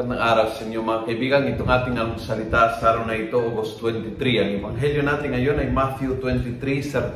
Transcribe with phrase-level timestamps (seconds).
[0.00, 1.44] Magandang araw sa inyo mga kaibigan.
[1.52, 4.16] Itong ating ang salita sa araw na ito, August 23.
[4.40, 6.56] Ang Ebanghelyo natin ngayon ay Matthew 23,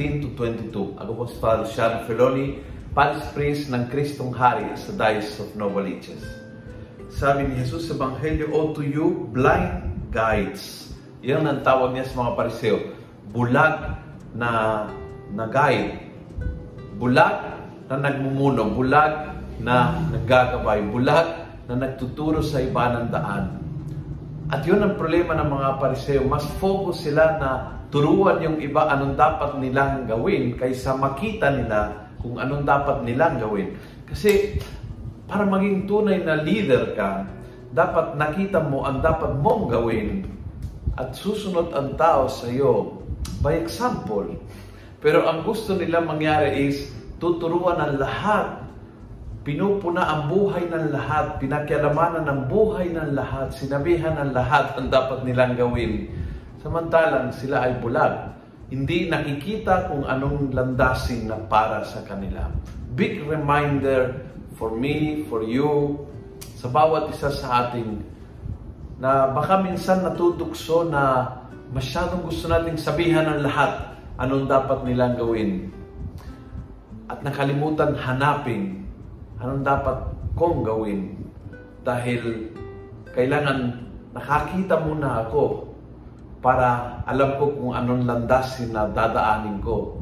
[0.00, 0.96] 13 to 22.
[0.96, 2.56] Ako po si Father Sean Feloni,
[2.96, 6.24] Palace Priest ng Kristong Hari sa Diocese of Novaliches.
[7.12, 10.96] Sabi ni Jesus sa Ebanghelyo, O to you, blind guides.
[11.20, 12.80] Yan ang tawag niya sa mga pariseo.
[13.28, 14.00] Bulag
[14.32, 14.88] na,
[15.36, 16.00] na guide.
[16.96, 17.60] Bulag
[17.92, 18.72] na nagmumuno.
[18.72, 20.80] Bulag na naggagabay.
[20.88, 23.44] Bulag na nagtuturo sa iba ng daan.
[24.50, 26.26] At yun ang problema ng mga pariseo.
[26.26, 27.50] Mas focus sila na
[27.94, 33.78] turuan yung iba anong dapat nilang gawin kaysa makita nila kung anong dapat nilang gawin.
[34.10, 34.58] Kasi
[35.30, 37.22] para maging tunay na leader ka,
[37.70, 40.26] dapat nakita mo ang dapat mong gawin
[40.98, 42.98] at susunod ang tao sa iyo
[43.38, 44.26] by example.
[44.98, 46.90] Pero ang gusto nila mangyari is
[47.22, 48.69] tuturuan ang lahat
[49.40, 55.24] pinupuna ang buhay ng lahat, pinakialamanan ng buhay ng lahat, sinabihan ng lahat ang dapat
[55.24, 56.12] nilang gawin.
[56.60, 58.36] Samantalang sila ay bulag.
[58.70, 62.52] Hindi nakikita kung anong landasin na para sa kanila.
[62.94, 64.28] Big reminder
[64.60, 65.96] for me, for you,
[66.60, 68.04] sa bawat isa sa ating
[69.00, 71.24] na baka minsan natutokso na
[71.72, 75.72] masyadong gusto nating sabihan ng lahat anong dapat nilang gawin.
[77.08, 78.80] At nakalimutan hanapin
[79.40, 79.98] anong dapat
[80.36, 81.16] kong gawin
[81.80, 82.52] dahil
[83.16, 83.72] kailangan
[84.12, 85.72] nakakita muna ako
[86.44, 90.00] para alam ko kung anong landasin na dadaanin ko.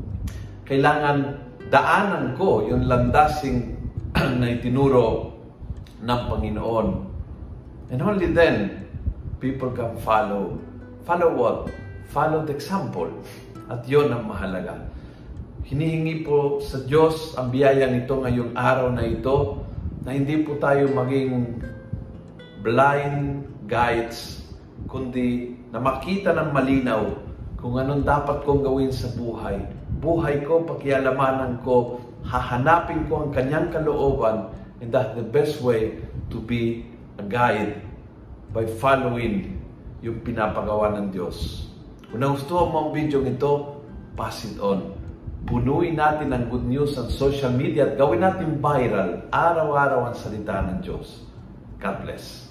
[0.66, 1.39] Kailangan
[1.70, 3.75] daanan ko yung landasin
[4.42, 5.34] na itinuro
[6.03, 6.89] ng Panginoon.
[7.91, 8.86] And only then,
[9.41, 10.61] people can follow.
[11.09, 11.59] Follow what?
[12.12, 13.09] Follow the example.
[13.69, 14.77] At yon ang mahalaga.
[15.69, 19.69] Hinihingi po sa Diyos ang biyaya nito ngayong araw na ito
[20.00, 21.60] na hindi po tayo maging
[22.65, 24.48] blind guides,
[24.88, 27.12] kundi na makita ng malinaw
[27.60, 29.60] kung anong dapat kong gawin sa buhay.
[30.00, 34.48] Buhay ko, pakialamanan ko, hahanapin ko ang kanyang kalooban
[34.81, 36.00] and that's the best way
[36.32, 36.88] to be
[37.21, 37.76] a guide
[38.56, 39.60] by following
[40.00, 41.69] yung pinapagawa ng Diyos.
[42.09, 43.84] Kung nagustuhan mo ang video ito,
[44.16, 45.07] pass it on.
[45.47, 50.65] Punuin natin ang good news sa social media at gawin natin viral araw-araw ang salita
[50.66, 51.22] ng Diyos.
[51.78, 52.50] God bless.